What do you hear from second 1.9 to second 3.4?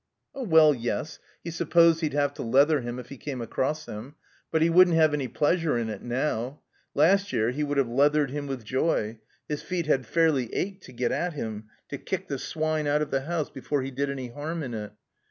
he'd have to leather him if he came